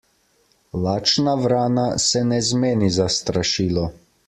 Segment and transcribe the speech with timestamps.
[0.85, 3.87] Lačna vrana se ne zmeni za strašilo.